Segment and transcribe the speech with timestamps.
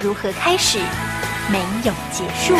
[0.00, 0.78] 如何开始，
[1.50, 2.54] 没有结束。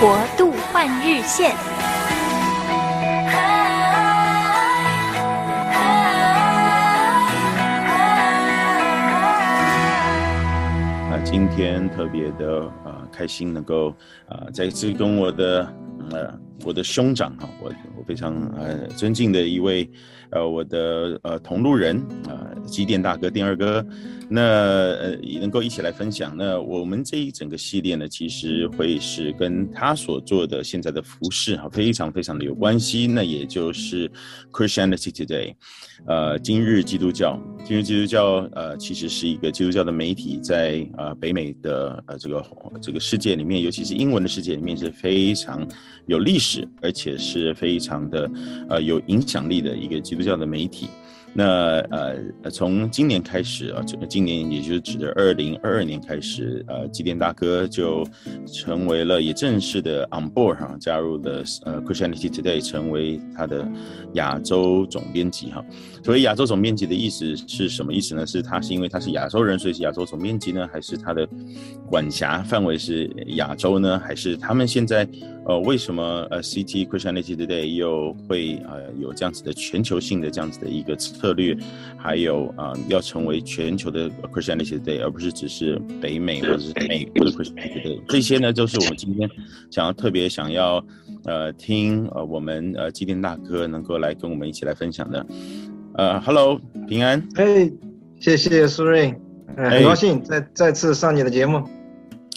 [0.00, 1.54] 国度换日线。
[11.24, 13.90] 今天特别的啊、呃、开心，能够
[14.28, 15.72] 啊、呃、再次跟我的
[16.10, 16.32] 呃
[16.64, 19.88] 我的兄长哈，我我非常呃尊敬的一位
[20.30, 23.84] 呃我的呃同路人啊、呃、机电大哥电二哥。
[24.30, 26.36] 那呃能够一起来分享。
[26.36, 33.06] 那我们这一整个系列呢，其实会是跟他所做的现在的服饰哈，非常非常的有关系。
[33.06, 34.06] 那也就是
[34.52, 35.54] Christianity Today，
[36.06, 42.44] 呃，今日基督教，今日基督教呃，其实是一个基督教的媒体，在呃北美的呃这个
[42.82, 45.66] 这个世界里面，尤其是英文的世界里面是非常
[46.06, 48.30] 有历史，而且是非常的
[48.68, 50.88] 呃有影响力的一个基督教的媒体。
[51.38, 58.04] 那呃，从今年开始啊，这个今年也就是指的二零二二年开始，呃，机电大哥就
[58.52, 63.70] 成为了也正式的 on board 哈，加入了呃 Christianity Today，成为他的
[64.14, 65.64] 亚洲总编辑哈。
[66.02, 68.26] 所以亚洲总面积的意思是什么意思呢？
[68.26, 70.68] 是他是因为他是亚洲人，所以是亚洲总面积呢？
[70.72, 71.28] 还是他的
[71.88, 73.98] 管辖范围是亚洲呢？
[73.98, 75.08] 还是他们现在
[75.46, 81.56] 呃为什么呃 CT Christianity Today 又会呃有这样子的全球性的这样子的一个策略，
[81.96, 88.00] 还有啊、要成为全球的 Christianity Today，而不是只是北美或者是美国的 Christianity Today。
[88.08, 89.28] 这些呢，就是我们今天
[89.70, 90.84] 想要特别想要
[91.24, 95.24] 呃听呃我们呃基甸大哥能够来跟我们一起来分享的。
[95.98, 97.20] 呃，Hello，平安。
[97.34, 97.68] 哎，
[98.20, 99.12] 谢谢苏瑞，
[99.56, 101.60] 很高兴再再次上你的节目。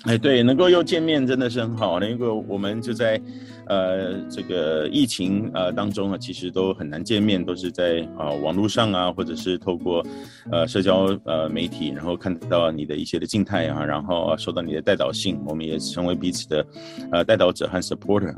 [0.06, 2.00] 哎，对，能够又见面真的是很好。
[2.00, 3.22] 那个我们就在。
[3.68, 10.06] 呃，这个疫情呃当中啊，其实都很难见面，都是在啊、呃、网络上啊，或者是透过
[10.52, 16.66] 呃社交呃媒体，然后看到你的一些的静态啊，然后收到你的带导信，我们也成为彼此的
[17.14, 18.36] 呃带导者和 supporter。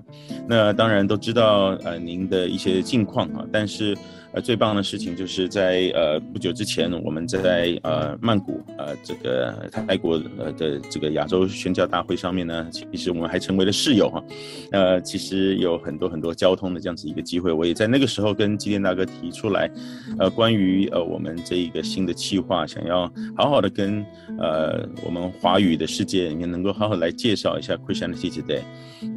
[0.48, 3.98] 那当然都知道呃您的一些近况啊，但是
[4.34, 14.24] 呃最棒的事情就是在呃不久之前，我们在呃曼谷呃这个泰国呃的这个亚洲宣教大会上面呢，其实我们还成为了室友哈，
[14.72, 15.54] 呃其实。
[15.54, 19.70] 有很多很多交通的这样子一个机会，我也在那个时候跟基甸大哥提出来，
[20.18, 24.04] 呃，关于呃我们这一个新的计划，想要好好的跟
[24.40, 28.62] 呃我们华语的世界里面能够好好来介绍一下 Christianity Today。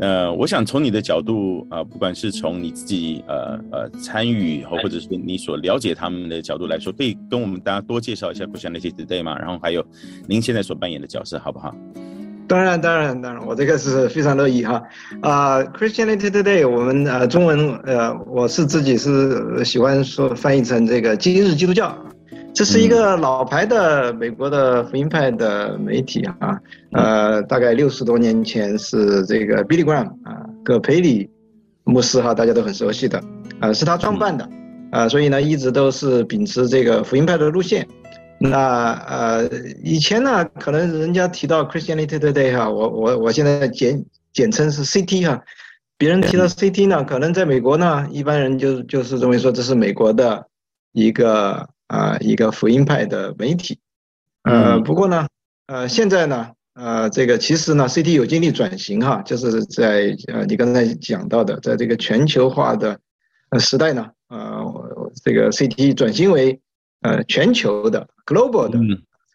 [0.01, 9.39] 呃，我想从你的角度啊、不管是从你自己呃呃参与，或者是你所了解他们的角度来说，可以跟我们大家多介绍一下 Christianity Today 吗？
[9.39, 9.85] 然后还有
[10.29, 11.75] 您现在所扮演的角色，好不好？
[12.49, 14.81] 当然，当然，当然，我这个是非常乐意哈。
[15.21, 21.93] 啊、uh,，Christianity Today，我们呃中文呃，我是自己是喜欢说翻译成这个今日基督教，
[22.55, 26.57] 这是一个老牌的美国的福音派的媒体啊。
[26.93, 31.29] 呃，大概六十多年前是这个 Billy Graham 啊，葛培理
[31.83, 33.21] 牧师哈，大家都很熟悉的，
[33.59, 34.49] 啊，是他创办的，
[34.97, 37.87] 啊，所以呢一直都是秉持这个福音派的路线。
[38.39, 39.47] 那呃，
[39.83, 44.03] 以前呢，可能人家提到 Christianity Today 哈，我我我现在简
[44.33, 45.43] 简称是 CT 哈，
[45.99, 50.47] 别人提到 CT 呢，可能在美国呢，一般人就就是认为说这是美国的
[50.93, 53.79] 一个啊、呃、一个福音派的媒体，
[54.45, 55.27] 呃，不过呢，
[55.67, 62.99] 呃，现在呢，呃，这个其实呢，CT 有经历转型哈，就是在呃你刚才讲到的，在这个全球化的
[63.51, 66.61] 呃时代呢，呃，这个 CT 转型为。
[67.03, 68.79] 呃，全球的 global 的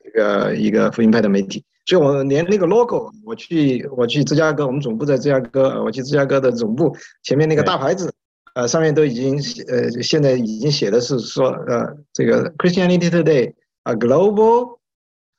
[0.03, 8.11] 这个一个福音派的媒体，所以我连那个 logo，我去我去芝加哥，我们总部在芝加哥，我去芝加哥的总部前面那个大牌子，
[8.55, 9.35] 呃，上面都已经
[9.67, 13.53] 呃，现在已经写的是说，呃，这个 Christianity Today
[13.83, 14.79] 啊，global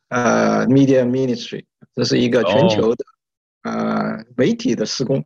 [0.08, 1.64] 呃 media ministry，
[1.94, 3.04] 这是一个全球的
[3.64, 5.22] 呃媒体的施工，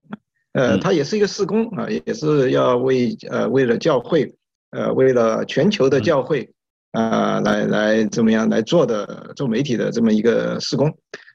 [0.57, 4.35] 呃，他也是一个事工啊，也是要为呃为了教会，
[4.71, 6.51] 呃，为了全球的教会。
[6.93, 10.91] 啊、呃，来来怎么样来做的做媒体的这么一个事工，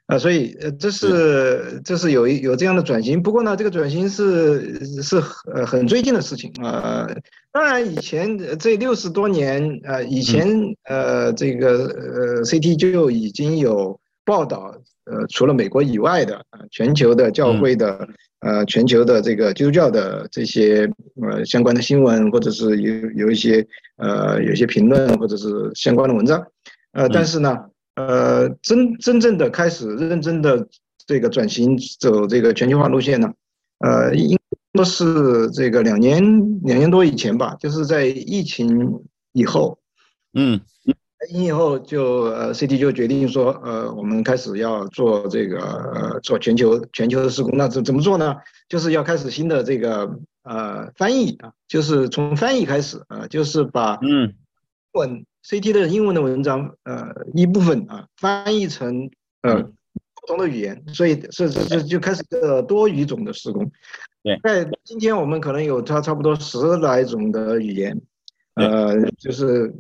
[0.08, 3.22] 啊，所以呃，这是这是有一有这样的转型。
[3.22, 5.22] 不过呢，这个转型是是
[5.54, 7.08] 呃很最近的事情啊。
[7.52, 10.50] 当然，以前这六十多年呃，以前
[10.86, 14.76] 呃这个呃 CT 就已经有报道，
[15.06, 18.08] 呃，除了美国以外的啊，全球的教会的
[18.42, 20.88] 呃，全球的这个基督教的这些
[21.22, 23.66] 呃相关的新闻，或者是有有一些
[23.98, 26.46] 呃有一些评论，或者是相关的文章，
[26.92, 27.58] 呃，但是呢。
[27.96, 30.66] 呃，真真正的开始认真的
[31.06, 33.34] 这个转型走这个全球化路线呢，
[33.80, 34.40] 呃，应
[34.72, 36.24] 该是这个两年
[36.62, 39.04] 两年多以前吧，就是在疫情
[39.34, 39.78] 以后，
[40.34, 40.62] 嗯，
[41.30, 48.36] 疫情以后就呃，CT 就决定说，呃，我们开始要做这个呃，做全球全球的施工，那怎怎么做呢？
[48.68, 54.34] 就是要开始新的这个呃翻译啊，就是从翻译开始啊，呃，就是把嗯，
[54.94, 55.26] 文。
[55.44, 59.10] CT 的英文的文章，呃，一部分啊翻译成
[59.42, 63.72] 呃不同的语言，所以是是是就开始个多语种的施工。
[64.22, 68.00] 对，在今天我们可能有差差不多十来种的语言，
[68.54, 69.74] 呃，就是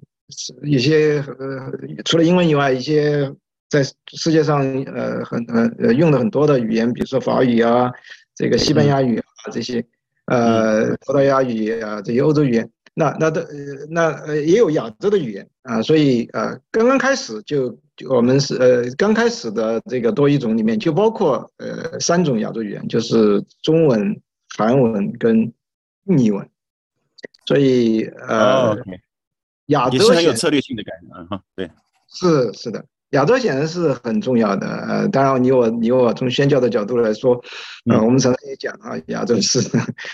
[0.64, 1.72] 一些呃
[2.06, 3.32] 除了英文以外，一些
[3.70, 7.92] 在世界上呃很很呃用的很多的语言，比如说法语啊，
[8.36, 9.84] 这个西班牙语啊这些，
[10.26, 12.70] 呃葡萄牙语啊这些欧洲语言。
[12.94, 17.80] 那那的呃那呃也有亚洲的语言啊，所以呃刚刚开始就
[18.10, 24.20] 我们是呃刚开始的这个多语种里面就包括呃三种亚洲语言，就是中文、
[24.58, 25.40] 韩文跟
[26.06, 26.46] 印尼文，
[27.46, 28.76] 所以呃
[29.72, 31.70] 亚洲也是很有策略性的改革哈，对，
[32.08, 32.86] 是是的。
[33.12, 37.34] 亚洲显然是很重要的，呃，当然你我你我从宣教的角度来说，
[37.90, 39.60] 呃，我们常常也讲啊，亚洲是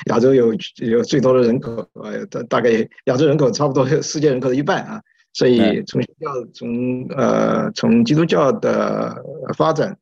[0.07, 2.71] 亚洲有有最多的人口，呃，大大概
[3.05, 4.99] 亚洲人口差不多世界人口的一半啊，
[5.33, 9.15] 所以从宣教从呃从基督教的
[9.55, 9.95] 发展，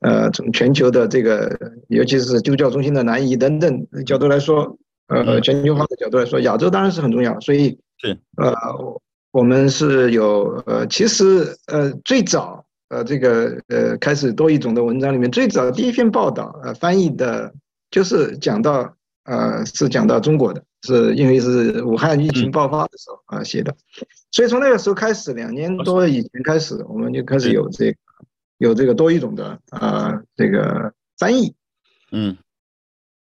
[0.00, 1.54] 呃，从全球的这个
[1.88, 4.74] 尤其是基督教中心的南移等等角度来说，
[5.08, 8.18] 呃，全球化的角度来说，亚洲当然是很重要，所以是。
[8.36, 8.54] 呃。
[9.30, 17.52] 我们是有呃，其实呃，最早呃，这个呃，开始多语种的文章里面，最早第一篇报道呃，翻译的，
[17.90, 23.76] 就是讲到呃，是讲到中国的，是因为是武汉疫情爆发的时候啊写的，
[24.30, 27.98] 所以从那个时候开始，两年多以前开始，我们就开始有这个
[28.56, 31.54] 有这个多语种的啊这个翻译，
[32.10, 32.34] 嗯，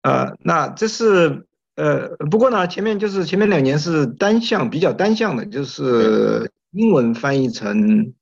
[0.03, 1.48] 呃，那这是。
[1.79, 8.13] 呃，不过呢，前面就是前面两年是单向比较单向的，就是英文翻译成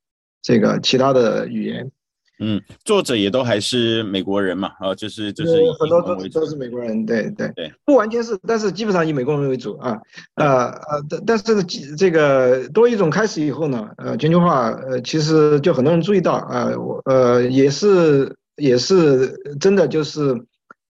[0.42, 1.90] 这个其他的语言。
[2.38, 9.98] 嗯，作者也都还是美国人嘛，啊，就是就是很多都都是美国人，对对对，不完全是，但是基本上以美国人为主啊。
[10.34, 11.64] 呃呃，但但是
[11.96, 20.44] 这个多语种开始以后呢，呃，全球化呃，其实就很多人注意到啊，我呃也是也是真的就是。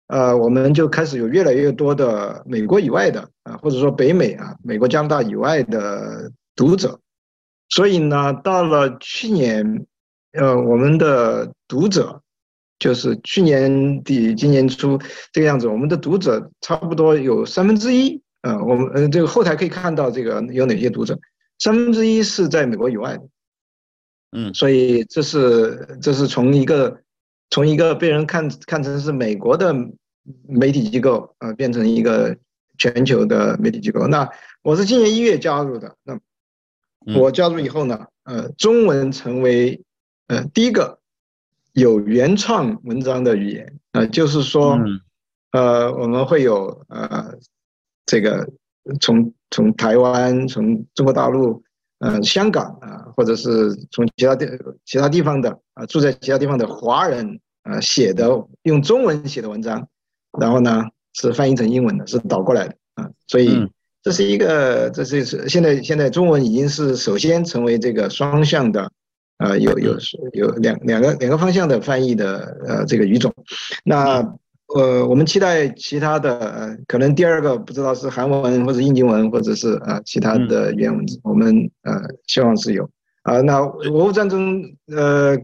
[0.08, 7.00] 呃，我们就开始有越来越多的美国以外的啊，或者说北美啊，美国、加拿大以外的读者。
[7.70, 9.88] 所以呢，到了去年，
[10.34, 12.22] 呃，我们的读者
[12.78, 15.00] 就是去年底、今年初
[15.32, 18.22] 这个样子，我们的读者差不多有三分之一。
[18.44, 21.18] 呃，我们呃这个后台可以看到这个有哪些读者，
[21.58, 23.24] 三分之一是在美国以外的。
[24.34, 27.02] 嗯，所以这是这是从一个。
[27.50, 29.74] 从一个被人看看成是美国的
[30.48, 32.36] 媒体机构啊，变成一个
[32.78, 34.08] 全球的媒体机构。
[34.08, 34.30] 那
[34.62, 35.96] 我是今年一月加入的。
[36.04, 36.20] 那
[37.16, 39.82] 我加入以后呢，呃，中文成为
[40.28, 41.00] 呃第一个
[41.74, 44.80] 有原创文章的语言啊，就是说，
[45.52, 47.36] 呃，我们会有呃
[48.08, 48.50] 这个
[49.00, 51.64] 从从台湾、从中国大陆、
[52.00, 54.48] 呃香港啊，或者是从其他地
[54.86, 57.40] 其他地方的啊，住在其他地方的华人。
[57.68, 58.30] 啊，写的
[58.62, 59.88] 用中文写的文章，
[60.40, 60.84] 然后呢
[61.14, 63.68] 是翻译成英文的，是倒过来的啊，所以
[64.04, 68.88] 这是一个，这是是现在现在中文已经是首先成为这个双向的，
[69.40, 69.98] 呃，有有
[70.34, 73.34] 有两两个两个方向的翻译的呃这个语种，
[73.84, 74.22] 那
[74.76, 81.94] 呃我们期待其他的呃可能第二个不知道是韩文或者印经文或者是啊其他的语言文字，我们呃
[82.28, 82.90] 希望是有
[83.24, 85.38] 啊，那俄乌战争呃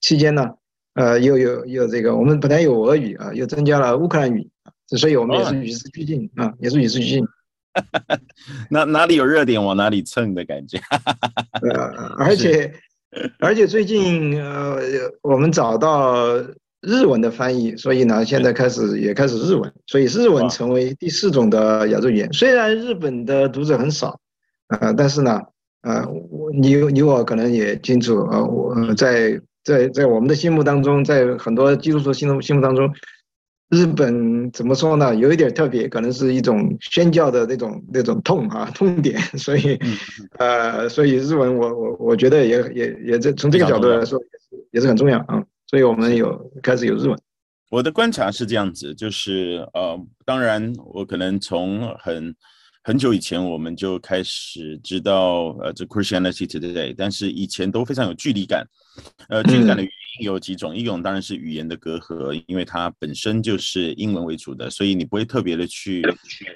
[0.00, 0.50] 期间呢？
[0.94, 4.46] 呃，又有有这个，我们本来有俄语啊，又增加了乌克兰语，
[4.88, 7.24] 所以我们也是与时俱进啊，也是与时俱进。
[8.68, 10.78] 那哪里有热点往哪里蹭的感觉。
[11.62, 11.72] 呃，
[12.18, 12.70] 而且
[13.38, 14.76] 而且最近呃，
[15.22, 16.36] 我们找到
[16.82, 22.32] 日文的翻译，所以呢，现在开始也开始日文，所以日文成为第四种的亚洲语言。
[22.32, 24.20] 虽然日本的读者很少，
[24.68, 25.40] 呃，但是呢，
[25.82, 29.40] 呃，我你你我可能也清楚啊，我在。
[29.64, 32.92] 在在我们的心目当中，在很多基督徒心目心目当中，
[33.70, 35.14] 日本怎么说呢？
[35.14, 39.78] 有一点特别，可能是一种宣教的那种那种痛啊 痛点，所以
[40.36, 45.40] 呃，所以日文我我我觉得也也也这从这个角度来说也是也是很重要啊，
[45.72, 47.18] 所以我们有开始有日文。
[47.70, 52.36] 我的观察是这样子，就是呃，当然我可能从很。
[52.84, 58.66] 很久以前我们就开始知道，呃，这 Christianity Today，但是以前都非常有距离感，
[59.28, 59.84] 呃，距离感的
[60.18, 66.02] 因有几种，一种当然是语言的隔阂，因为它本身就是英文为主的，所以你不会特别的去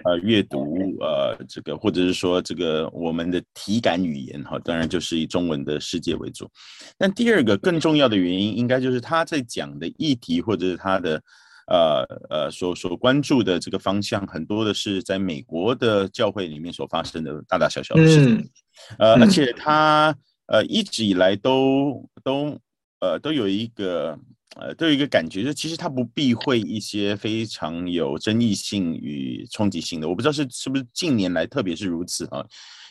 [0.05, 6.51] 呃阅读呃这个，或者是说这个我们的体感语言哈，当然就是以中文的世界为主。
[6.99, 11.23] 但第二个更重要的原因，应该就是他在讲的议题或者是他的。
[11.69, 18.49] 呃呃，所所关注的这个方向，很多的是在美国的教会里面所发生的大大小小的事情，
[19.01, 22.57] 呃，而且他呃一直以来都都
[23.00, 24.19] 呃都有一个
[24.57, 32.45] 呃都有一个感觉，就其实他不避讳一些非常有争议性与冲击性的，我不知道是是不是近年来特别是如此啊。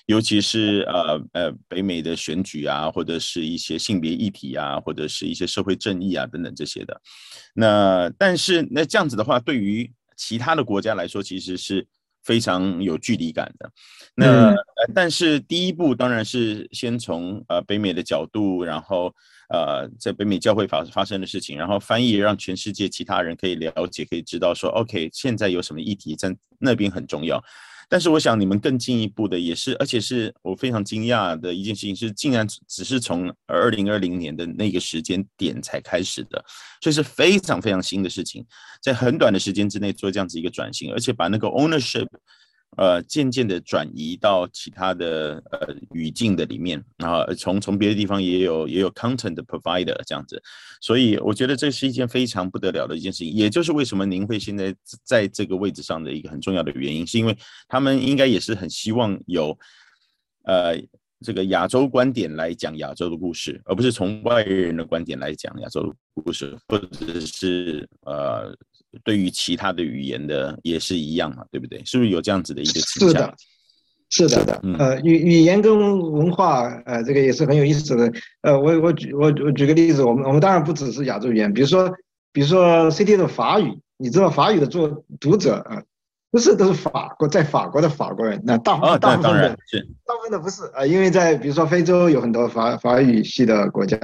[0.07, 7.01] 尤其是呃呃北美的选举啊，或者是一些性别议题啊，或者是一些社会正义啊等等这些的。
[7.55, 11.87] 那但是那这样子的话，对于其他的国家来说，其实是
[12.23, 13.71] 非常有距离感的。
[14.13, 14.55] 那、嗯、
[14.93, 19.11] 但是第一步当然是先从呃北美的角度，然后
[19.49, 27.43] 呃在北美教会发发生的事情，然后翻译让全世界其他人可以了解，可以知道说，OK，现在有什么议题在那边很重要。
[27.87, 36.43] 但是我想你们更进一步的也是，而且是我非常惊讶的一件事情是，竟然只是从二零二零年的那个时间点才开始的，
[36.81, 38.43] 所以是非常非常新的事情，
[38.81, 42.07] 在很短的时间之内做这样子一个转型，而且把那个 ownership。
[42.77, 50.41] 呃，渐渐的转移到其他的呃语境的里面，然后从从别的地方也有也有 content provider 这样子，
[50.81, 59.57] 所以我觉得这是一件非常不得了的一件事情，也就是为什么您会现在在这个位置上的一个很重要的原因，是因为他们应该也是很希望有
[60.43, 60.77] 呃
[61.21, 68.53] 这个亚洲观点来讲亚洲的故事，而不是从外人的观点来讲亚洲的故事，或者是呃。
[69.03, 71.81] 对于其他的语言的也是一样嘛，对不对？
[71.85, 73.09] 是不是有这样子的一个倾向？
[73.09, 73.35] 是的，
[74.09, 74.61] 是的的。
[74.79, 75.77] 呃，语语言跟
[76.11, 78.11] 文化，呃，这个也是很有意思的。
[78.41, 81.91] 呃，我我举我我举个例子，我们我们当然不只是亚洲语言，比如说
[82.31, 85.81] 比如说 CT 的法语，你知道法语的作读者啊，
[86.31, 89.49] 不是都是法国在法国的法国人，那大大部分的
[90.05, 93.97] 大部分的不是啊，因为在比如说非洲有很多法法语系的国家。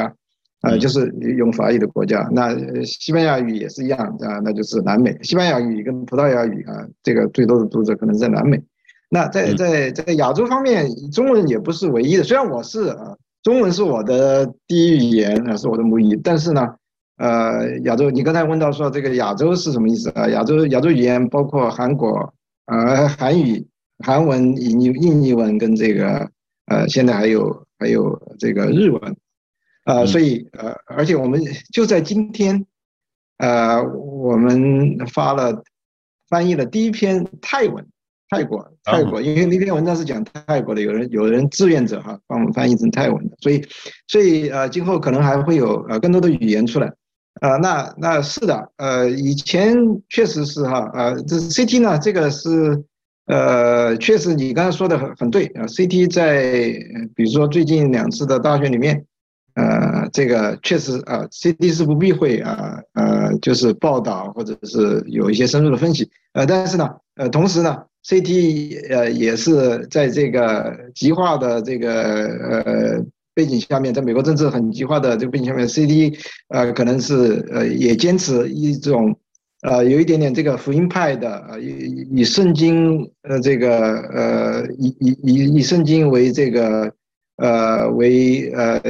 [0.61, 5.17] 呃，就是用法语的国家，那西班牙语也是一样啊，那就是南美。
[5.23, 8.61] 西班牙语跟葡萄牙语啊，这个最多的读者可能在南美。
[9.09, 12.23] 那在在在亚洲方面，中文也不是唯一的。
[12.23, 16.75] 虽然我是啊，中文是我的第一语言啊，是我的母语，但是呢，
[17.17, 20.27] 呃，亚洲，你刚才问到说这个亚洲是什么意思啊？
[20.29, 22.33] 亚洲亚洲语言包括韩国
[22.67, 23.65] 呃，韩语、
[24.05, 26.29] 韩文、印尼印尼文跟这个
[26.67, 29.17] 呃，现在还有还有这个日文。
[29.91, 31.41] 呃，所以呃，而且我们
[31.73, 32.65] 就在今天，
[33.39, 35.63] 呃，我们发了
[36.29, 37.85] 翻译了第一篇泰文，
[38.29, 43.61] 泰国泰国，因为那篇文章是讲泰国的，有人有人志愿者哈帮我们翻译成泰文的，所以
[44.07, 46.87] 所以呃，今后可能还会有呃更多的语言出来，
[47.41, 49.75] 呃，那那是的，呃，以前
[50.07, 52.81] 确实是哈，呃，这 CT 呢，这个是
[53.25, 56.71] 呃，确实你刚才说的很很对啊，CT 在
[57.13, 59.05] 比如说最近两次的大选里面。
[59.55, 76.17] 呃，这个确实啊，CT 是不避讳啊，呃，就是报道或者是有一些深入的分析，呃，但是呢，呃，同时呢，CT 呃也是在这个极化的这个呃背景下面，在美国政治很极化的这个背景下面，CT
[76.47, 79.13] 呃可能是呃也坚持一种
[79.63, 86.93] 呃有一点点这个福音派的呃以以圣经呃这个呃以以以以圣经为这个
[87.35, 88.81] 呃为呃。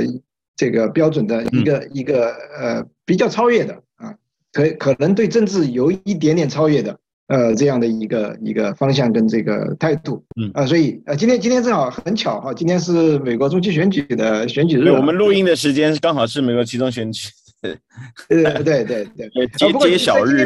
[0.61, 4.13] 这个标准的一个、嗯、一个呃比较超越的啊，
[4.53, 6.95] 可可能对政治有一点点超越的
[7.29, 10.51] 呃这样的一个一个方向跟这个态度，嗯。
[10.53, 17.27] 啊，所以呃今天今天正好很巧哈，今天是美国中期选举的选举日，对，我们录音的时间刚好是美国期中选举，
[18.29, 18.83] 对对对
[19.17, 19.29] 对。
[19.33, 20.45] 对，揭揭晓日，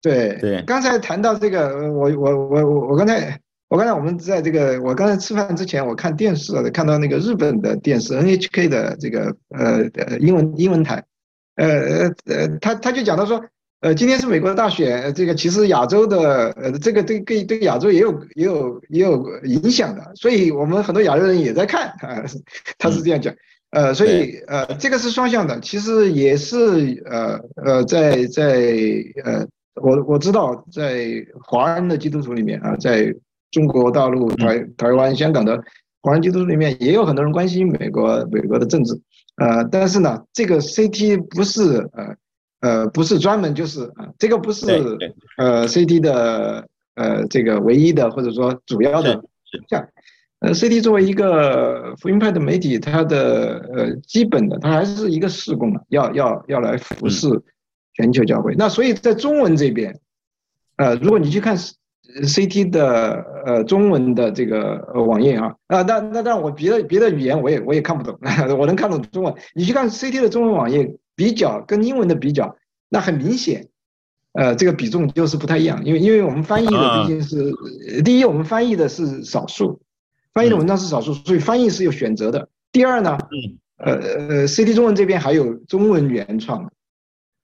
[0.00, 0.38] 对。
[0.40, 3.38] 对，刚才谈到这个，我我我我我刚才。
[3.68, 11.04] 我刚才我们在这个，我刚才吃饭之前，我看电视看到那个日本的电视 NHK 的这个呃呃英文英文台，
[11.56, 13.44] 呃呃呃，他他就讲到说，
[13.80, 22.24] 呃，今天是美国的大选，这个其实亚洲的呃这个对对对亚洲也有也有也有影响的，所以我们很多亚洲人也在看啊，
[22.78, 23.34] 他是这样讲，
[23.70, 28.64] 呃，所以呃，这个是双向的，其实也是呃呃，在在
[29.24, 31.06] 呃，我我知道在
[31.44, 33.14] 华人的基督徒里面啊，在
[33.50, 35.58] 中国大陆、台台湾、香港的
[36.02, 38.94] 华人基督徒里面，也有很多人关心美国美国的政治，
[39.36, 42.16] 呃，但是呢，这个 CT 不是呃
[42.60, 44.66] 呃不是专门就是啊，这个不是
[45.36, 49.22] 呃 CT 的呃这个唯一的或者说主要的
[49.68, 49.88] 项。
[50.40, 57.28] 呃，CT 作为一个福音派的媒体，它的呃基本的，它还是一个事工嘛，要要要来服侍
[57.94, 58.54] 全球教会。
[58.56, 59.98] 那所以在中文这边，
[60.76, 61.56] 呃，如果你去看
[62.22, 68.18] CT 的呃中文的这个网页啊，啊，那那那我别的别的语言我也我也看不懂，
[68.58, 69.34] 我能看懂中文。
[69.54, 72.56] 你去看 CT 的中文网页比较跟英文的比较，
[72.88, 73.68] 那很明显，
[74.32, 77.52] 呃，这个比重就是不太一样，因为因为我们翻译的毕竟是
[78.02, 79.80] 第一，我们翻译的是少数。
[80.34, 82.48] 翻译的文章是少数，所以翻译是有选择的。
[82.70, 83.18] 第二呢，
[83.78, 86.70] 呃呃，CT 中文这边还有中文原创，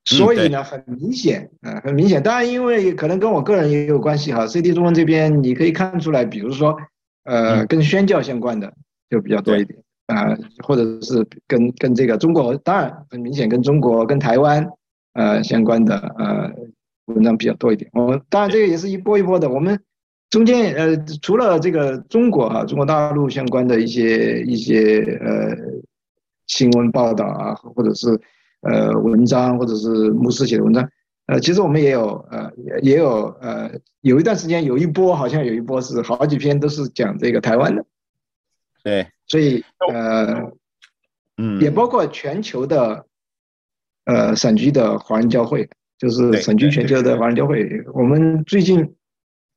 [0.04, 2.22] 所以呢，很明显，呃，很明显。
[2.22, 4.46] 当然，因为可能跟我个人也有关系哈。
[4.46, 6.76] C D 中文这边你可以看出来，比如说，
[7.24, 8.72] 呃，跟宣教相关的
[9.10, 14.66] 就比较多一点啊，或者是跟跟这个中国，当然很明显跟中国跟台湾
[15.14, 16.50] 呃相关的呃
[17.06, 17.90] 文章比较多一点。
[17.94, 19.78] 我们当然这个也是一波一波的，我们。
[20.30, 25.54] 中间呃，除了这个中国啊，中国大陆相关的一些一些呃
[26.48, 28.20] 新闻报道啊，或者是
[28.64, 30.88] 呃文章，或者是牧师写的文章，
[31.26, 32.50] 呃，其实我们也有呃
[32.82, 37.84] 也有呃有一段时间有一波，好像有一波是好几篇都是讲这个台湾的，
[38.82, 40.52] 对，所以呃
[41.36, 43.06] 嗯，也包括全球的
[44.04, 45.68] 呃散居的华人教会，
[45.98, 48.94] 就是散居全球的华人教会，我们最近。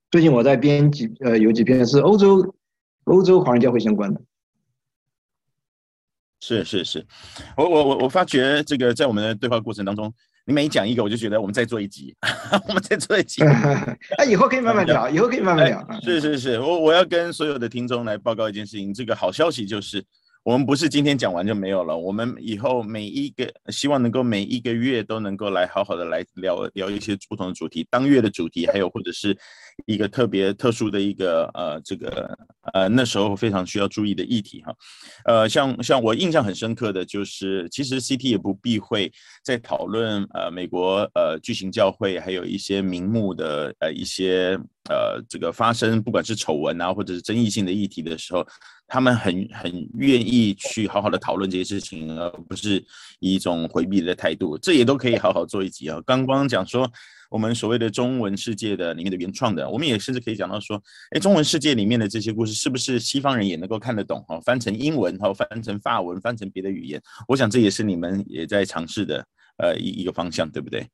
[0.09, 2.55] 最近我在编辑，呃，有几篇是欧洲
[3.03, 4.21] 欧洲华人教会相关的。
[6.39, 7.05] 是是是，
[7.55, 10.13] 我我我我发觉这个在我们的对话过程当中，
[10.45, 12.15] 你每讲一个，我就觉得我们再做一集，
[12.67, 13.43] 我们再做一集。
[14.17, 15.87] 那， 以后可以慢慢聊，以后可以慢慢聊。
[16.01, 20.03] 是是是，我我要跟所有的听众来报告一件事情，这个好消息就是。
[20.43, 29.37] 我们不是今天讲完就没有了，我们以后每一个希望能够每一个月都能够来好好的来聊聊一些不同的主题，当月的主题，还有或者是
[29.87, 32.33] 一个特别特殊的一个呃这个
[32.73, 34.73] 呃那时候非常需要注意的议题哈，
[35.25, 39.11] 呃像像我印象很深刻的就是，其实 CT 也不避讳
[39.43, 48.45] 在讨论呃美国呃巨型教会还有一些名目的呃一些呃这个发生不管是丑闻啊或者是争议性的议题的时候。
[48.89, 52.77] 他们很很愿意去好好的讨论这些事情，而不是
[53.19, 54.57] 以一种回避的态度。
[54.57, 55.99] 这也都可以好好做一集啊。
[56.05, 56.89] 刚刚讲说
[57.29, 64.23] 我们所谓的中文世界的里面的原创的，我们也甚至可以讲到说，哎，中文世界里面的这些故事是不是西方人也能够看得懂？
[64.27, 69.25] 哈，翻成英文，哈，翻成法文，翻成别的语言，我想这也是你们也在尝试的，
[69.57, 70.87] 呃，一一个方向，对不对？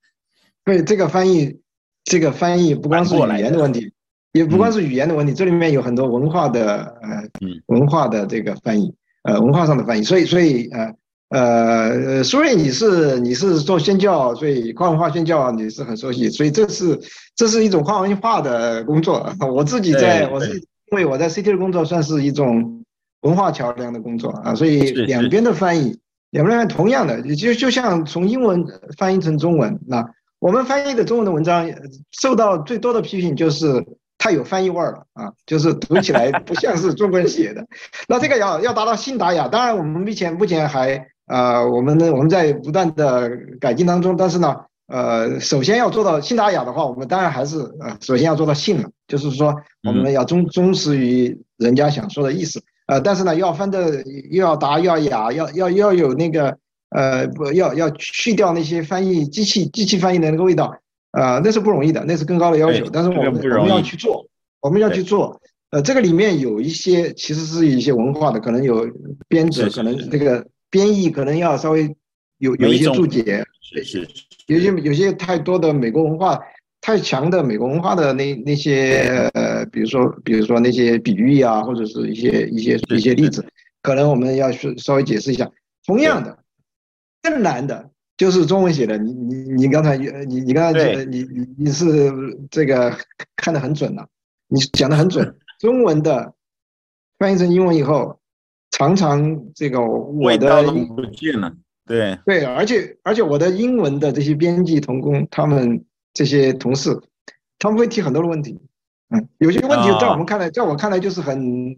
[0.63, 1.60] 对，这个翻译，
[2.04, 3.91] 这个翻译不光是语言的问题。
[4.34, 7.24] 也不光是语言的问题，嗯、这里面有很多文化的呃，
[7.67, 8.91] 文化的这个翻译，
[9.26, 10.02] 呃，文化上的翻译。
[10.02, 10.91] 所以，所以呃
[11.29, 16.99] 呃，所以你是你是做宣教，所以跨文化宣教你是很熟悉，所以这是
[17.36, 19.27] 这是一种跨文化的工作。
[19.51, 20.55] 我自己在我是
[20.91, 22.83] 因为我在 CT 的工作算是一种
[23.21, 25.97] 文化桥梁的工作啊，所以两边的翻译，
[26.29, 28.63] 两边同样的，就就像从英文
[28.97, 30.05] 翻译成中文，那
[30.39, 31.67] 我们翻译的中文的文章
[32.12, 33.83] 受到最多的批评就是。
[34.19, 37.67] 太有翻译味儿了啊，就是读起来不像是中国人写的。
[38.07, 44.15] 那这个要要达到信达雅，当然我们目前目前还呃，我们呢我们在不断的改进当中。
[44.15, 44.55] 但是呢，
[44.88, 52.62] 呃，首先要做到信达雅的话，我们当然还是呃，首先要做到信了，就是说我们要忠忠实于人家想说的意思。
[52.88, 56.57] 呃，但是呢，要翻的又要达又要雅，要要要有那个
[56.89, 60.75] 呃不要要去掉那些翻译机器机器翻译的那个味道。
[61.12, 62.89] 啊、呃，那是不容易的，那是更高的要求。
[62.91, 64.25] 但是我们我们要去做，
[64.62, 65.39] 我们要去做。
[65.69, 68.83] 呃，这个里面有一些其实是一些文化的，可能有
[69.27, 71.95] 编者，可能这个编译可能要稍微
[72.39, 73.45] 有有一些注解。
[73.62, 74.07] 是是。
[74.47, 76.39] 有些有些太多的美国文化，
[76.81, 83.45] 太强的美国文化的那那些呃，比如说比如说那些比喻啊，或者是一些一些一些例子，
[83.83, 85.47] 可能我们要去稍微解释一下。
[85.86, 86.36] 同样的，
[87.21, 87.91] 更难的。
[88.17, 92.12] 就是中文写的，你你你刚才你你刚才你你你是
[92.49, 92.97] 这个
[93.36, 94.07] 看得很准了，
[94.47, 95.36] 你讲得很准。
[95.59, 96.33] 中文的
[97.17, 98.19] 翻译成英文以后，
[98.73, 100.63] 常常这个我的
[100.95, 101.53] 不见了，
[101.86, 106.89] 对对，而且而且我的英文的这些编辑同工，他们这些同事，
[107.59, 108.59] 他们会提很多的问题，
[109.12, 111.75] 嗯，有些问题在我们看来，在我看来就是很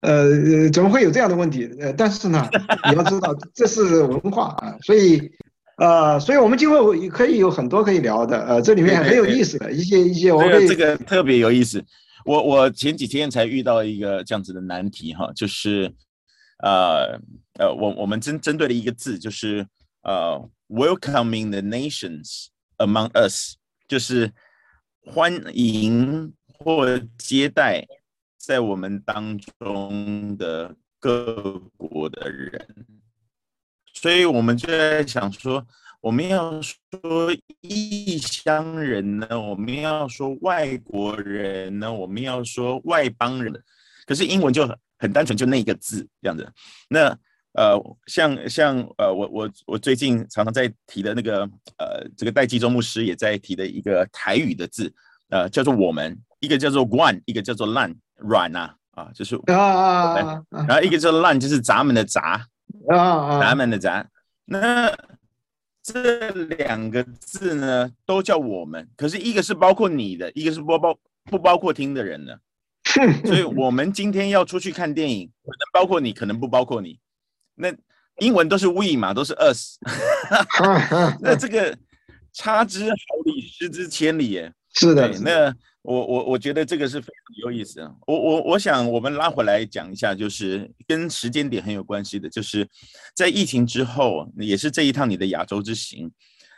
[0.00, 1.70] 呃，怎么会有这样的问题？
[1.80, 2.48] 呃，但是呢，
[2.90, 5.30] 你要知道这是文化啊，所以，
[5.76, 11.84] 呃，所以我们今后可以有很多可以聊的，呃，这里面很有意思的一些一些，我这个特别有意思。
[12.24, 15.92] 我我前几天才遇到一个这样子的难题哈，就是，
[16.58, 17.20] 呃
[17.58, 19.66] 呃，我我们针针对的一个字就是
[20.02, 22.46] 呃，welcoming the nations
[22.78, 23.54] among us，
[23.88, 24.32] 就是
[25.04, 27.86] 欢迎或接待。
[28.38, 32.86] 在我们当中的各国的人，
[33.92, 35.66] 所以我们就在想说，
[36.00, 43.52] 我们要说异乡人呢，我们要说外国人呢，我们要说外邦人，
[44.06, 44.64] 可是英文就
[44.98, 46.50] 很单纯，就那一个字这样子。
[46.88, 47.16] 那
[47.52, 51.42] 呃，像像呃，我我我最近常常在提的那个
[51.78, 54.92] 呃，这个戴季中牧师也在提的一个台语的字，
[55.30, 57.94] 呃，叫做我们，一个叫做 one，，一个叫做烂。
[58.18, 62.22] 软呐啊，就是啊，然后一个叫烂，就是咱们的咱
[62.88, 64.10] 啊，咱们的咱。
[64.46, 64.90] 那
[65.82, 72.40] 这两个字呢，都叫我们，可是一个是包括你的，一个是不包不包括听的人的。
[73.24, 76.98] 所以我们今天要出去看电影，可能包括你，可能不包括你。
[77.54, 77.74] 那
[78.18, 79.78] 英文都是 we 嘛，都是 us。
[81.20, 81.76] 那这个
[82.32, 84.52] 差之毫厘，失之千里耶。
[84.74, 85.54] 是的，那。
[85.88, 87.94] 我我我觉得这个是非常有意思的。
[88.08, 92.68] 我我我想我们拉回来讲一下，就是跟时间点很有关系的，就是
[93.14, 96.10] 在疫情之后，也是这一趟你的亚洲之行，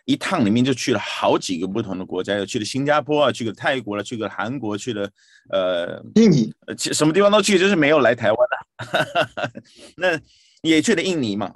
[0.09, 5.09] 一趟里面就去了好几个不同的国家，又去了新加坡啊，去了泰国了，去了韩国，去了
[5.51, 9.62] 呃印尼，呃什么地方都去，就是没有来台湾的。
[9.99, 10.18] 那
[10.62, 11.53] 也去了印尼嘛，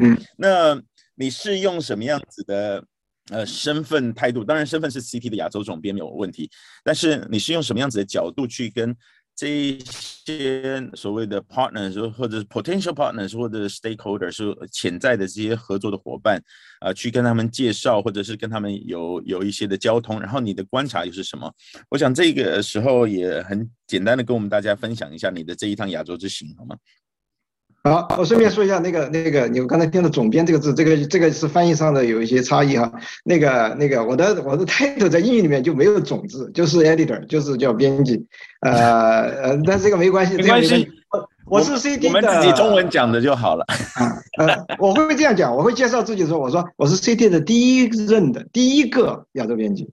[0.00, 0.80] 嗯，那
[1.14, 2.82] 你是用什么样子的？
[3.30, 6.50] 呃，身份态度，当然身份是 CT 的亚洲总编没有问题，
[6.82, 8.96] 但是你是用什么样子的角度去跟
[9.34, 16.38] 这些所谓的 partners 或者是 potential partners 或者 stakeholders 是潜在的这些合作的伙伴
[16.80, 21.50] 啊、去跟他们介绍，或者是跟他们有有一些的交通，然后你的观察又是什么？
[21.88, 26.76] 我想这个时候也很简单的跟我们大家分享一下你的这一趟亚洲之行，好吗？
[27.82, 32.92] 好，我顺便说一下那个那个，你刚才听的“总编”这个字，这个这个是翻译上的有一些差异哈。
[33.24, 38.22] 那个那个，我的我的 title 在英语里面就没有“总”字，就是 editor，就是叫编辑。
[38.60, 38.72] 呃
[39.42, 40.86] 呃，但是这个没关系，没关系。
[41.10, 43.64] 我我是 CD 的，我们自己中文讲的就好了
[43.94, 44.12] 啊。
[44.36, 49.88] 呃，我会这样讲，我会介绍自己说，我说我是 CD 的第一任的第一个亚洲编辑。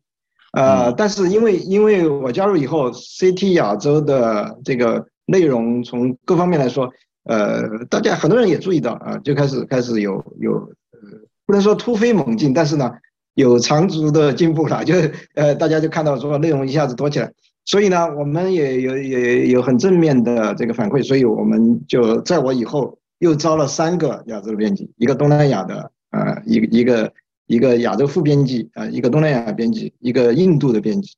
[0.51, 6.91] 呃，但是因为因为我加入以后，CT 亚洲的这个内容从各方面来说。
[7.27, 10.99] 呃，大家很多人也注意到啊，就开始开始有有呃，
[11.45, 12.89] 不能说突飞猛进，但是呢，
[13.35, 14.83] 有长足的进步了。
[14.85, 14.95] 就
[15.35, 17.31] 呃，大家就看到说内容一下子多起来，
[17.65, 27.13] 所以呢，我们也有也有很正面的这个反馈，所以我们就在我以后又招了三个亚洲的编辑，一个东南亚的啊，一个一个
[27.47, 31.15] 一个亚洲副编辑啊，一个东南亚编辑，一个印度的编辑，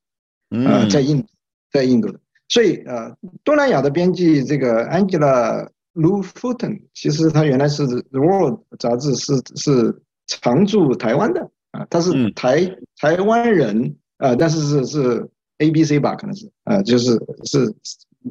[0.66, 1.24] 啊，在印
[1.70, 2.18] 在印度的，
[2.48, 5.68] 所以呃，东南亚的编辑这个 Angela。
[5.94, 17.12] Lou Fulton 其实他原来是《The World》杂志是是常驻台湾的啊，他是台、嗯、台湾人啊，但是是是 A B C 吧，可能是啊，就是
[17.44, 17.74] 是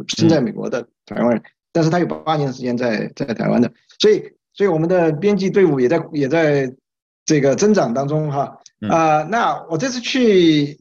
[0.08, 6.74] 生在美国的台湾人，嗯、但是他有八年时间在在台湾的，所以所以我们的编辑队伍也在也在
[7.26, 8.58] 这个增长当中哈
[8.90, 10.80] 啊，那我这次去。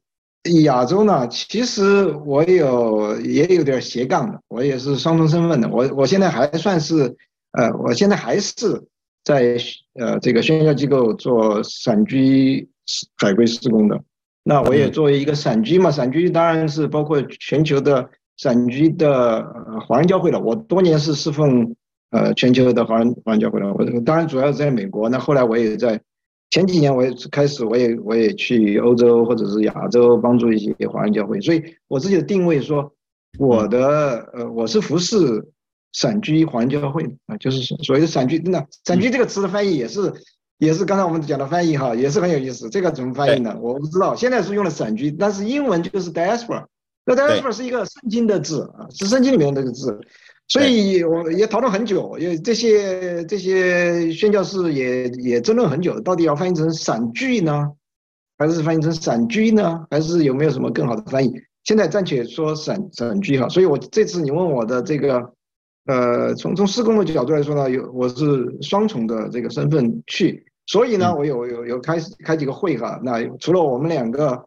[0.64, 5.68] 亚洲呢，其实我有也有点斜杠的，我也是双重身份的。
[5.68, 7.16] 我我现在还算是，
[7.52, 8.82] 呃，我现在还是
[9.24, 9.58] 在
[9.94, 12.66] 呃这个宣教机构做散居
[13.18, 14.00] 海归施工的。
[14.44, 19.44] 那我也作为一个散居嘛，散居当然是包括全球的散居的
[19.86, 20.40] 华人教会了。
[20.40, 21.74] 我多年是侍奉
[22.10, 23.74] 呃全球的华人华人教会了。
[23.74, 26.00] 我当然主要是在美国，那后来我也在。
[26.50, 32.90] 前几年我也开始，我也我也去欧洲或者是亚洲帮助一些华人教会，所以我自己的定位说，
[33.38, 35.46] 我的呃我是服侍
[35.92, 40.12] 散居华人教会啊，就是所谓的散居，那散居这个词的翻译也是
[40.58, 42.70] 也是刚才我们讲的翻译哈，也是很有意思。
[42.70, 43.54] 这个怎么翻译呢？
[43.60, 44.14] 我不知道。
[44.14, 46.64] 现在是用了散居，但是英文就是 diaspora，
[47.04, 50.00] 那 diaspora 是一个圣经的字啊，是圣经里面的这个字。
[50.48, 57.70] 所以我也讨论很久，因为这些这些宣教士也也争论很久，到底要翻译成散居呢，
[58.38, 61.30] 还是翻译成散居呢，还是有没有什么更好的翻译？
[61.64, 63.46] 现在暂且说散散居哈。
[63.50, 65.32] 所以我这次你问我的这个，
[65.84, 72.98] 呃，从从施工的角度来说呢，有我是双重的这个身份去，所以呢，我有有有开开几个会哈。
[73.04, 74.42] 那除了我们两个，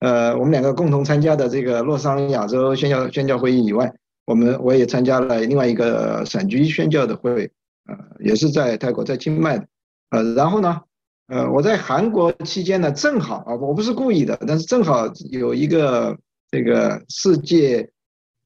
[0.00, 3.92] 呃，我们两个共同参加的这个洛桑亚洲宣教宣教会议以外。
[4.24, 7.50] 我们我也参加了另外一个散居宣教的会，
[7.86, 9.66] 呃，也是在泰国，在清迈的，
[10.10, 10.80] 呃，然后呢，
[11.26, 16.16] 呃，我在韩国期间呢，正好啊，我不是故意的，但是正好有一个
[16.50, 17.90] 这个世界，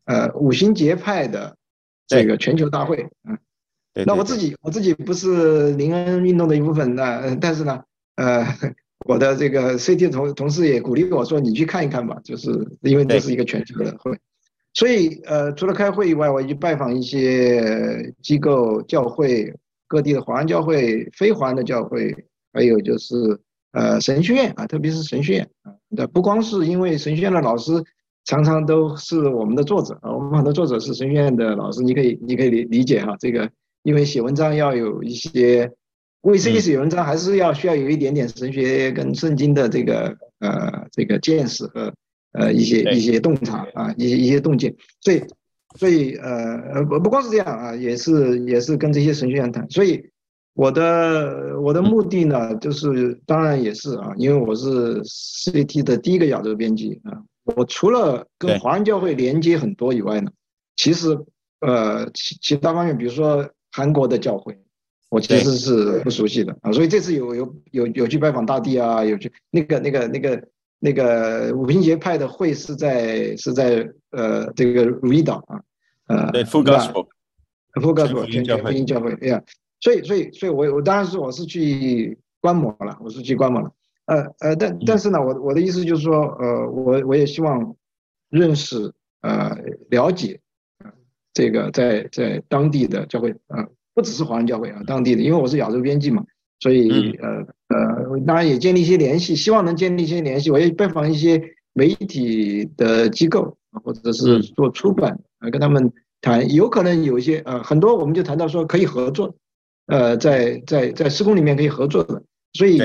[0.06, 1.54] 呃，五行节派的
[2.06, 3.38] 这个全球大会，嗯，
[4.06, 7.82] 那我自己我自己不是灵恩运动的一部分，那但是呢，
[8.14, 8.46] 呃，
[9.04, 12.48] 我的这个 CT 同同事也鼓励我说，你去看一看吧，就是
[12.80, 14.18] 因为这是一个全球的会。
[14.76, 19.50] 所以，呃，除了开会以外，我也去拜访一些机构、教会，
[19.88, 22.14] 各地的华人教会、非华人的教会，
[22.52, 23.16] 还有就是，
[23.72, 25.72] 呃，神学院啊，特别是神学院啊，
[26.12, 27.72] 不光是因为神学院的老师
[28.26, 33.50] 常常都是我们的作者啊，我们很多作者是神学院的老师，你可以，你可以理理解哈，这个
[33.82, 35.72] 因为写文章要有一些，
[36.20, 41.90] 为自己写文章还是要需要有一点点神学跟圣经的这个呃这个见识和。
[42.36, 45.22] 呃，一些一些洞察啊，一些一些洞见，所以，
[45.78, 49.66] 所以呃，不不光是这样啊，也是也是跟这些神学院谈。
[49.70, 50.04] 所以
[50.54, 60.30] 我的我的目的呢，就是当然也是啊，因为我是 CT 的第一个亚洲编辑啊，我除了跟华人教会连接很多以外呢，
[60.76, 61.18] 其实
[61.60, 64.58] 呃其其他方面，比如说韩国的教会，
[65.08, 70.48] 我其实是不熟悉的啊，所以这次有有有有去拜访大地啊，有去那个那个那个。
[70.78, 75.62] 那个五旬节派的会是在是在呃这个如意岛啊，
[76.06, 79.42] 呃对，Full Gospel，Full Gospel 全球福音教会，哎呀，
[79.80, 83.72] 所以所以所以我我当然是我是去观摩了，我是去观摩了，
[84.04, 87.74] 呃呃，但但是呢，我我的意思就是说，呃，我我也希望
[88.28, 89.56] 认识呃
[89.90, 90.38] 了解，
[91.32, 96.22] 这个在在当地的教会啊、呃，不只是华人教会啊，当地的，因为我是亚洲编辑嘛。
[96.58, 97.28] 所以，呃
[97.68, 100.50] 呃，当然也建立一些联系，希望能建立一些联系。
[100.50, 101.42] 我也拜访一些
[101.74, 105.92] 媒体的机构，或者是做出版，呃，跟他们
[106.22, 109.36] 谈，有可能有一些，呃，很多我们就谈到说可以合作，
[109.86, 112.22] 呃，在在在施工里面可以合作的。
[112.54, 112.80] 所以，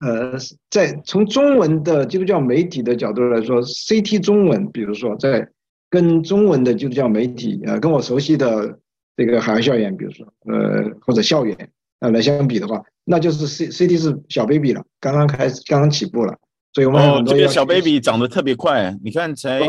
[0.00, 0.38] 呃，
[0.70, 5.46] 在从中文的基督教媒体的角度来说，CT 中文，比如说在
[5.90, 8.78] 跟中文的基督教媒体，呃，跟我熟悉的
[9.14, 11.68] 这个海外校园，比如说，呃，或者校园。
[12.02, 16.36] 呃，来相比的话，那就是 C C D 是小 baby 了，刚刚开始，刚刚起步了，
[16.72, 19.60] 所以我们这个小 baby 长得特别快，你看才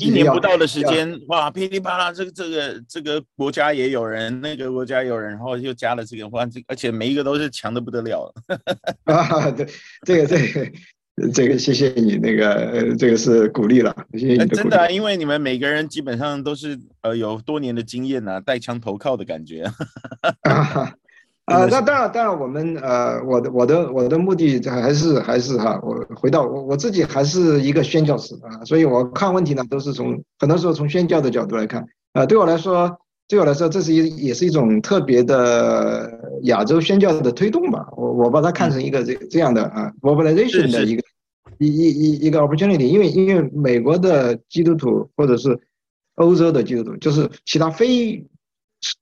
[0.00, 8.34] 一年不到的时间，哇，噼里啪啦，这个这个这个国家也有人，那个国家有人，然后又加了这个，哇，这而且每一个都是强的不得了。
[9.04, 9.64] 啊，对，
[10.02, 10.72] 这个这个
[11.32, 14.46] 这个，谢谢你，那个这个是鼓励了，谢谢。
[14.46, 19.64] 真的、啊，因为你们每个人基本上都是呃有多年的经验呐、啊，带枪投靠的感觉。
[20.42, 20.94] 啊、
[21.48, 31.82] 呃，那当然，当然，我们呃，我的我的我的目的还是还是哈，我回到我我自己还是一个宣教士啊，所以我看问题呢都是从很多时候从宣教的角度来看。
[32.12, 36.10] 啊，对我来说，对我来说，这是一也是一种特别的
[36.42, 41.02] 亚洲宣教的推动吧，我我把它看成一个这这样的啊，mobilization 的一个
[41.58, 45.58] 一一一一个 opportunity，因为因为美国的基督徒或者是
[46.16, 48.22] 欧洲的基督徒，就是其他非。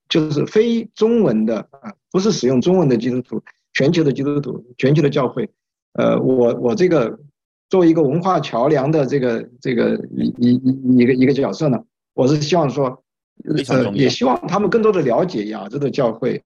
[0.08, 3.42] 就是非中文的啊，不是使用中文的基督徒，
[3.74, 5.48] 全球的基督徒，全球的教会，
[5.94, 7.18] 呃，我我这个
[7.68, 11.78] 作为一个文化桥梁的这个这个一一一一个一个角色呢，
[12.14, 13.02] 我是希望说，
[13.68, 16.42] 呃，也希望他们更多的了解亚洲的教会，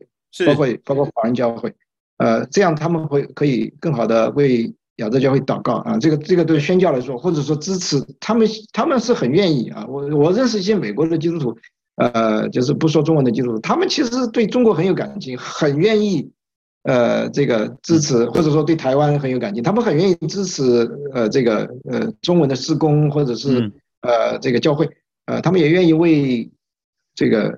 [0.46, 1.72] 包括包括华人教会，
[2.16, 11.56] 呃，这样他们会可以更好的为亚洲教会祷告啊，这个这个对宣教来说，或者说支持他们，他们是很愿意啊，我我认识一些美国的基督徒。
[12.00, 16.30] 呃，就是不说中文的基督徒，他们其实对中国很有感情，很愿意，
[16.84, 24.88] 呃，这个支持，或者说对台湾很有感情，他们很愿意支持，呃，这个呃中文的施工，或者是呃这个教会，
[25.26, 26.50] 呃，他们也愿意为
[27.14, 27.54] 这个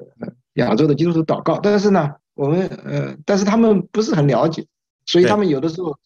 [0.54, 1.60] 亚洲的基督徒祷告。
[1.62, 4.64] 但是呢，我们呃，但是他们不是很了解，
[5.06, 5.96] 所以他们有的时候，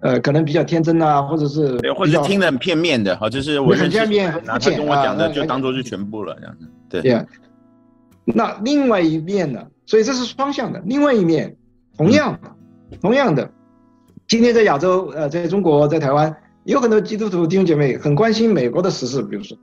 [0.00, 7.02] 呃，可能比较天真啊，或者是或者听得很片面的，好，就是我很片面，他跟我讲的就当做是全部了，这样子，对。
[7.02, 7.24] Yeah.
[8.24, 9.66] 那另外一面呢？
[9.86, 10.82] 所以这是双向的。
[10.86, 11.56] 另外一面，
[11.96, 13.50] 同样的，同样的，
[14.26, 16.34] 今天在亚洲，呃，在中国，在台湾，
[16.64, 19.58] 有很多基督徒弟兄姐妹很关心美国的时事，比如说，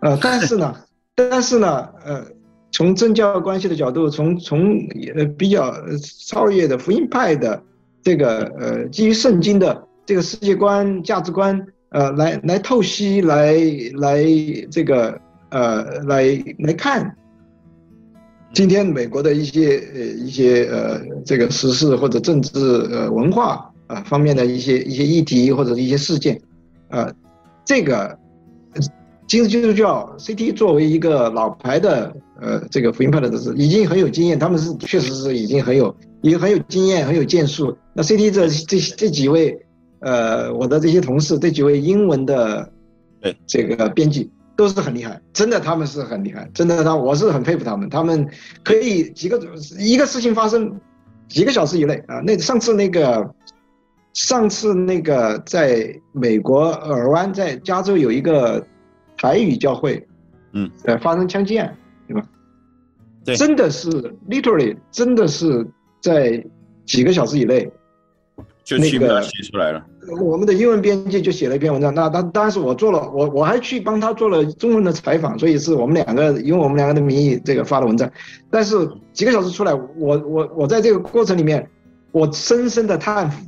[0.00, 0.74] 呃， 但是呢，
[1.14, 2.24] 但是呢，呃，
[2.72, 4.74] 从政教关系的角度，从从
[5.14, 5.74] 呃比较
[6.26, 7.62] 超越的福音派的
[8.02, 13.54] 这个呃基于圣经的这个世界观价值观，呃，来来透析，来
[13.96, 14.24] 来
[14.70, 17.14] 这个呃来来看。
[18.52, 22.58] 今天美国的一些呃一些呃这个时事或者政治
[22.90, 26.40] 呃文化啊方面的一些一些议题或者一些事件，
[26.88, 27.12] 呃，
[27.64, 28.18] 这个
[29.26, 37.76] 今日基督教 CT 作为一个老牌的呃这个福音派的是已经很有经验，他们是确实是已经很有也很有经验很有建树。
[37.94, 39.56] 那 CT 这这这几位
[40.00, 42.72] 呃我的这些同事这几位英文的
[43.20, 48.28] 对这个编辑都是很厉害，真的他们是很厉害，真的他我是很佩服他们，他们
[48.62, 49.40] 可以几个
[49.78, 50.78] 一个事情发生
[51.28, 53.34] 几个小时以内啊，那上次那个
[54.12, 58.62] 上次那个在美国尔湾在加州有一个。
[59.20, 60.06] 台语教会，
[60.52, 62.24] 嗯，呃，发生枪击案，对吧？
[63.24, 63.90] 对，真的是
[64.30, 65.66] literally，真的是
[66.00, 66.40] 在
[66.86, 67.68] 几个小时以内，
[68.68, 69.82] 就那个写出来了。
[70.20, 78.10] 我们的英文编辑就写了一篇文章，那当当时我做了，我我还去帮他做了中文的采访，所以是我们两个用我们两个的名义这个发的文章。
[78.50, 81.66] 但是几个小时出来，我我我在这个过程里面，
[82.12, 83.42] 我深深的叹服，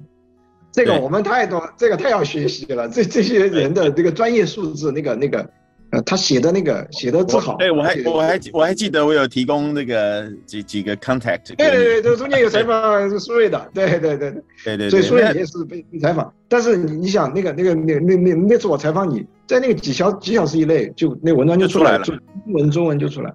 [0.72, 5.46] 这个我们太多，这个太要学习了，这这些人的这个专业素质，那个那个。
[5.90, 7.56] 呃，他写的那个写的字好。
[7.56, 11.54] 对，我还我还我还记得我有提供那个几几个 contact。
[11.56, 14.90] 对对对，这中间有采访苏瑞的，对对对对对对。
[14.90, 22.04] 所以苏瑞也是被被采访，但是你你想那个那个那那那那次我采访你在那个几小几小时以内就那文章就出来了，
[22.46, 23.32] 英文中文就出来。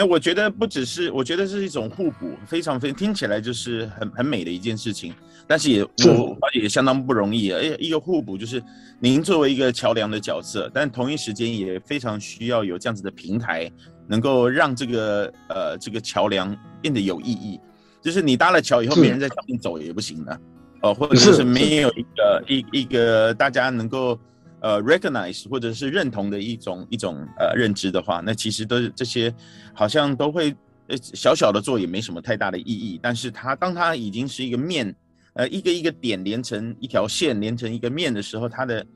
[0.00, 5.12] 那我觉得不只是，我觉得是一种互补，非常非常听起来就是很很美的一件事情，
[5.46, 7.60] 但是也我也相当不容易啊。
[7.62, 8.62] 哎，一个互补就是
[8.98, 13.70] 您作为一个桥梁的角色，但同一时间也非常需要有这样子的平台，
[14.08, 17.60] 能够让这个呃这个桥梁变得有意义。
[18.00, 20.40] 就是你搭了桥以后，别人在上面走也不行的，
[20.80, 24.18] 哦，或者是没有一个一一个大家能够。
[24.62, 29.32] 呃，recognize 或者是认同的一种一种呃认知的话，那其实都是这些
[29.72, 30.54] 好像都会
[30.88, 33.00] 呃小小的做也没什么太大的意义。
[33.02, 34.94] 但是它当它已经是一个面，
[35.32, 38.86] 呃一个一个点连成一条线连成一个面的时候，它的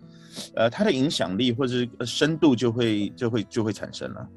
[0.55, 4.29] 呃它的影响力或者是深度就会就会就会产生了。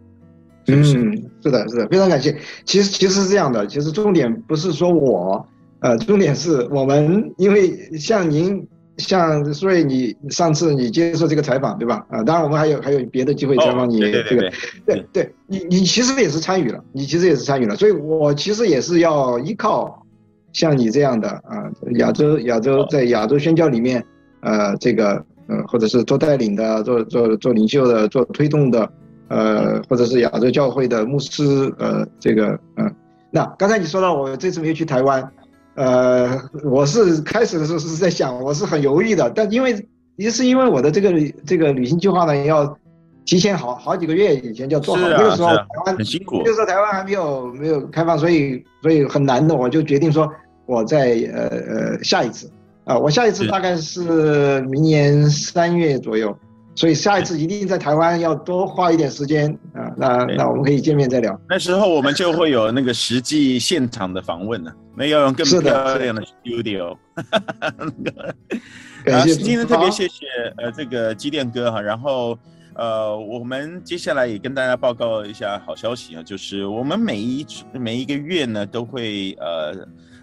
[0.67, 2.39] 嗯，是的，是的，非常感谢。
[2.63, 5.45] 其实其实是这样的，其实重点不是说我，
[5.81, 8.65] 呃，重点是我们，因为像您。
[8.97, 12.05] 像所以你上次你接受这个采访对吧？
[12.09, 14.51] 啊，当然我们还有还有别的机会采访你这个，对
[14.85, 20.03] 对对，你你其实也是参与了，你其实也是参与了，所以我其实也是要依靠
[20.51, 24.03] 像你这样的啊，亚洲亚洲在亚洲宣教里面，
[24.41, 28.89] 呃，这个呃或者是做带领的，做做做领袖的，做推动的，
[29.27, 32.91] 呃，或者是亚洲教会的牧师，呃，这个嗯，
[33.29, 35.31] 那刚才你说到我这次没有去台湾。
[35.77, 41.13] 呃，我是开始的时候是在想，我是很犹豫的，但因为也是因为我的这个
[41.45, 42.77] 这个旅行计划呢，要
[43.25, 50.27] 提前好好几个月以前就要做好，那个时候台湾很辛苦，那个时候台湾还没有没有开放，所以所以很难的，我就决定说
[50.65, 52.51] 我在呃呃下一次。
[52.85, 56.33] 啊，我下一次大概是明年三月左右。
[56.77, 61.37] 所以下一次一定在台湾要多花一点时间啊，那那我们可以见面再聊。
[61.49, 66.95] 那时候我们就会有那个实际现场的访问了，没有用更漂亮的 studio。
[69.03, 70.25] 然后今天特别谢谢
[70.57, 72.37] 呃这个机电哥哈，然后
[72.75, 79.73] 呃我们接下来也跟大家报告一下好消息啊，就是我们每一每一个月呢都会呃。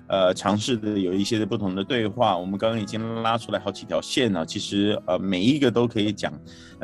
[0.07, 4.45] 呃，尝试的有一些的不同的对话，我们刚刚已经拉出来好几条线了。
[4.45, 6.33] 其实呃，每一个都可以讲，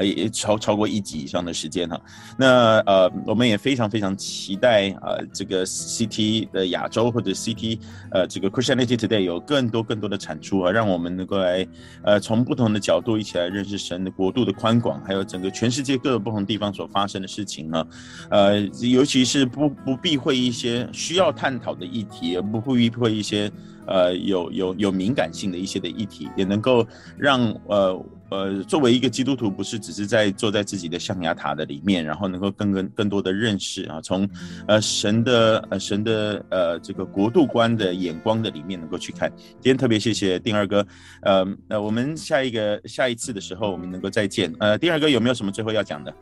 [0.02, 2.00] 也超超过一集以上的时间哈。
[2.38, 7.78] 那呃，我们也非常非常期待呃，这个 CT 的亚洲或者 CT
[8.10, 11.66] 呃，这个 Christianity Today 有更多更多的产出啊，让我们能够来
[12.02, 17.86] 呃，从不同的角度一起来认识神的国度的宽广，还有整个全世界各个不同地方所发生的事情啊。
[18.30, 23.10] 呃，尤其是不不避讳一些需要探讨的议题，而不避讳。
[23.10, 23.50] 一些
[23.90, 26.86] 呃有有有敏感性的一些的议题，也能够
[27.18, 34.28] 让呃呃作为一个基督徒，不是只是在坐在自己的象牙塔的里面，然后能够更更更多的认识啊，从
[34.66, 39.30] 呃神的呃神的呃这个国度观的眼光的里面能够去看。
[39.60, 40.86] 今天特别谢谢丁二哥，
[41.22, 44.54] 呃呃，我们下一个下一次的时候我们能够再见。
[44.60, 46.14] 呃，丁二哥有没有什么最后要讲的？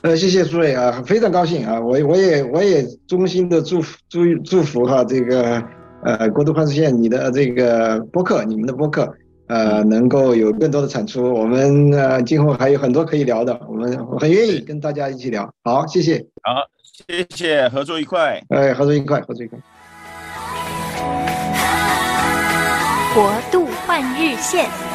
[0.00, 5.62] 呃，谢谢诸位啊，非常高兴啊，我我也我也衷心的祝福祝祝福哈这个。
[6.04, 9.12] 呃，国度换日线，你的这个播客，你们的播客，
[9.46, 11.32] 呃，能够有更多的产出。
[11.32, 15.48] 我们呃，今后还有很多可以聊的，我们很愿意跟大家一起聊。
[15.62, 16.18] 好，谢谢。
[16.42, 16.68] 好，
[17.06, 18.42] 谢谢，合作愉快。
[18.48, 19.58] 哎，合作愉快，合作愉快。
[23.14, 24.91] 国度换日线。